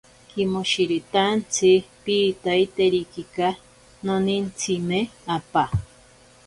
Kimoshiritantsi 0.29 1.69
piitaiterikika, 2.07 3.47
nonintsime 4.09 4.99
apaa. 5.39 5.69